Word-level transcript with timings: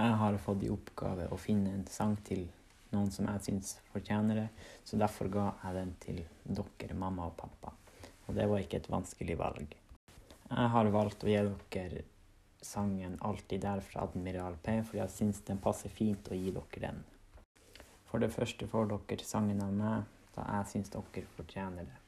Jeg 0.00 0.12
har 0.16 0.36
fått 0.40 0.62
i 0.64 0.70
oppgave 0.72 1.26
å 1.28 1.36
finne 1.36 1.74
en 1.76 1.82
sang 1.92 2.14
til 2.24 2.46
noen 2.94 3.10
som 3.12 3.26
jeg 3.28 3.42
syns 3.44 3.72
fortjener 3.92 4.38
det, 4.38 4.46
så 4.88 4.96
derfor 4.96 5.28
ga 5.28 5.42
jeg 5.60 5.76
den 5.76 5.90
til 6.00 6.20
dere, 6.44 6.94
mamma 6.96 7.26
og 7.28 7.34
pappa. 7.36 7.74
Og 8.24 8.38
det 8.38 8.46
var 8.48 8.62
ikke 8.64 8.78
et 8.80 8.88
vanskelig 8.88 9.36
valg. 9.36 9.74
Jeg 10.46 10.70
har 10.74 10.88
valgt 10.94 11.26
å 11.26 11.28
gi 11.28 11.42
dere 11.76 12.04
sangen 12.62 13.18
'Alltid 13.20 13.60
der' 13.60 13.84
fra 13.84 14.06
Admiral 14.06 14.56
P, 14.62 14.82
for 14.82 14.96
jeg 14.96 15.10
syns 15.10 15.40
den 15.44 15.58
passer 15.58 15.92
fint 15.92 16.32
å 16.32 16.38
gi 16.38 16.50
dere 16.50 16.80
den. 16.86 17.04
For 18.06 18.24
det 18.24 18.32
første 18.32 18.66
får 18.72 18.88
dere 18.94 19.24
sangen 19.24 19.60
av 19.60 19.72
meg, 19.72 20.08
da 20.34 20.46
jeg 20.54 20.70
syns 20.72 20.88
dere 20.96 21.26
fortjener 21.36 21.84
det. 21.84 22.00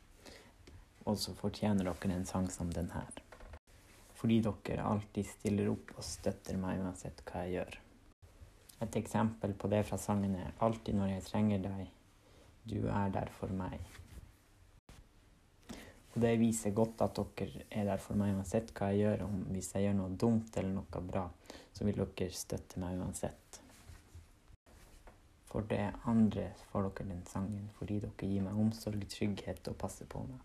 Og 1.04 1.18
så 1.18 1.34
fortjener 1.34 1.84
dere 1.84 2.16
en 2.16 2.24
sang 2.24 2.48
som 2.48 2.72
den 2.72 2.90
her. 2.96 3.12
Fordi 4.22 4.36
dere 4.46 4.84
alltid 4.86 5.26
stiller 5.26 5.72
opp 5.72 5.88
og 5.96 6.04
støtter 6.06 6.54
meg 6.62 6.78
uansett 6.78 7.24
hva 7.26 7.40
jeg 7.42 7.56
gjør. 7.56 7.78
Et 8.86 8.98
eksempel 9.00 9.56
på 9.58 9.70
det 9.72 9.80
fra 9.88 9.98
sangen 9.98 10.36
er 10.38 10.52
'Alltid 10.60 10.94
når 10.94 11.08
jeg 11.10 11.24
trenger 11.24 11.58
deg, 11.58 11.90
du 12.70 12.86
er 12.86 13.10
der 13.10 13.32
for 13.34 13.48
meg'. 13.48 13.82
Og 16.14 16.20
det 16.22 16.38
viser 16.38 16.70
godt 16.70 17.02
at 17.02 17.18
dere 17.36 17.66
er 17.70 17.84
der 17.84 17.96
for 17.96 18.14
meg 18.14 18.36
uansett 18.36 18.72
hva 18.78 18.92
jeg 18.92 19.00
gjør. 19.00 19.26
Om 19.26 19.44
hvis 19.50 19.74
jeg 19.74 19.82
gjør 19.82 19.98
noe 19.98 20.16
dumt 20.16 20.56
eller 20.56 20.70
noe 20.70 21.04
bra, 21.10 21.28
så 21.72 21.84
vil 21.84 21.96
dere 21.96 22.30
støtte 22.30 22.78
meg 22.78 22.98
uansett. 23.00 23.60
For 25.50 25.66
det 25.68 25.92
andre 26.06 26.52
får 26.70 26.90
dere 26.90 27.08
den 27.08 27.26
sangen 27.26 27.70
fordi 27.78 27.98
dere 27.98 28.28
gir 28.28 28.42
meg 28.42 28.54
omsorg, 28.54 29.08
trygghet 29.08 29.68
og 29.68 29.78
passer 29.78 30.06
på 30.06 30.22
meg. 30.28 30.38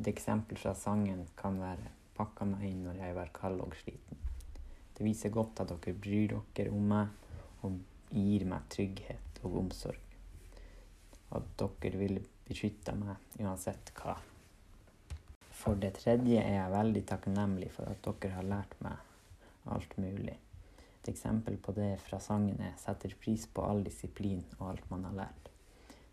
Et 0.00 0.08
eksempel 0.08 0.56
fra 0.56 0.72
sangen 0.74 1.28
kan 1.36 1.60
være 1.60 1.90
'Pakka 2.16 2.44
meg 2.44 2.64
inn 2.68 2.84
når 2.86 3.00
jeg 3.00 3.14
var 3.16 3.32
kald 3.34 3.60
og 3.64 3.74
sliten'. 3.80 4.20
Det 4.94 5.04
viser 5.06 5.32
godt 5.34 5.62
at 5.62 5.72
dere 5.72 5.94
bryr 5.96 6.34
dere 6.56 6.70
om 6.70 6.88
meg 6.92 7.64
og 7.64 7.78
gir 8.12 8.44
meg 8.44 8.68
trygghet 8.74 9.40
og 9.46 9.56
omsorg. 9.62 9.98
At 11.32 11.48
dere 11.58 11.98
vil 12.02 12.20
beskytte 12.48 12.94
meg 12.98 13.40
uansett 13.40 13.94
hva. 13.96 14.18
For 15.62 15.78
det 15.78 15.94
tredje 16.00 16.42
er 16.42 16.56
jeg 16.58 16.74
veldig 16.76 17.02
takknemlig 17.08 17.70
for 17.72 17.88
at 17.88 18.04
dere 18.04 18.36
har 18.36 18.48
lært 18.54 18.76
meg 18.84 19.68
alt 19.72 19.96
mulig. 19.96 20.36
Et 21.02 21.10
eksempel 21.10 21.56
på 21.58 21.74
det 21.74 21.96
fra 22.04 22.18
sangen 22.20 22.60
er 22.60 22.76
'setter 22.78 23.14
pris 23.24 23.46
på 23.46 23.64
all 23.64 23.82
disiplin 23.84 24.44
og 24.58 24.68
alt 24.70 24.90
man 24.90 25.04
har 25.04 25.18
lært'. 25.22 25.50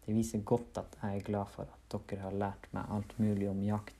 Det 0.05 0.15
viser 0.15 0.41
godt 0.41 0.77
at 0.77 0.97
jeg 1.01 1.17
er 1.17 1.25
glad 1.31 1.49
for 1.53 1.63
at 1.69 1.95
dere 2.09 2.21
har 2.21 2.31
lært 2.43 2.73
meg 2.73 2.85
alt 2.89 3.19
mulig 3.19 3.49
om 3.49 3.61
jakt 3.63 3.98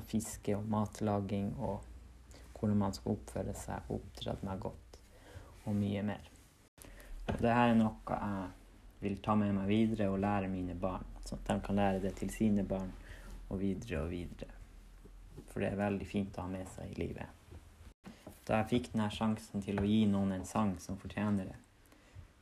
og 0.00 0.08
fiske 0.08 0.56
og 0.56 0.66
matlaging 0.72 1.52
og 1.60 1.86
hvordan 2.60 2.80
man 2.80 2.96
skal 2.96 3.14
oppføre 3.16 3.54
seg 3.56 3.88
og 3.88 4.00
oppdra 4.00 4.36
meg 4.44 4.60
godt, 4.60 4.98
og 5.64 5.76
mye 5.76 6.02
mer. 6.04 6.30
Det 7.30 7.52
her 7.54 7.70
er 7.70 7.78
noe 7.78 8.16
jeg 8.20 8.48
vil 9.00 9.20
ta 9.24 9.36
med 9.38 9.54
meg 9.56 9.68
videre 9.70 10.10
og 10.12 10.20
lære 10.20 10.48
mine 10.52 10.76
barn, 10.76 11.06
sånn 11.24 11.40
at 11.40 11.52
de 11.52 11.58
kan 11.64 11.78
lære 11.78 12.02
det 12.04 12.14
til 12.18 12.32
sine 12.34 12.66
barn 12.68 12.90
og 13.48 13.60
videre 13.62 14.02
og 14.02 14.10
videre. 14.12 14.56
For 15.50 15.62
det 15.62 15.70
er 15.70 15.80
veldig 15.80 16.08
fint 16.08 16.36
å 16.36 16.44
ha 16.44 16.52
med 16.52 16.68
seg 16.74 16.92
i 16.92 17.00
livet. 17.00 17.38
Da 18.44 18.60
jeg 18.60 18.70
fikk 18.74 18.92
denne 18.92 19.08
sjansen 19.14 19.64
til 19.64 19.80
å 19.80 19.86
gi 19.86 20.02
noen 20.10 20.34
en 20.36 20.46
sang 20.48 20.74
som 20.82 20.98
fortjener 21.00 21.48
det, 21.48 21.58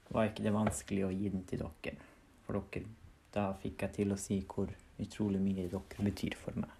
var 0.09 0.31
ikke 0.31 0.47
det 0.47 0.55
vanskelig 0.55 1.05
å 1.05 1.13
gi 1.13 1.31
den 1.35 1.45
til 1.49 1.63
dere. 1.63 1.99
For 2.47 2.59
dere, 2.73 2.89
da 3.35 3.51
fikk 3.61 3.85
jeg 3.85 3.97
til 4.01 4.15
å 4.15 4.21
si 4.21 4.41
hvor 4.49 4.73
utrolig 4.99 5.43
mye 5.45 5.69
dere 5.69 6.09
betyr 6.09 6.39
for 6.41 6.57
meg. 6.59 6.78